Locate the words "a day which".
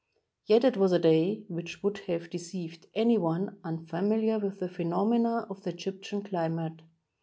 0.93-1.83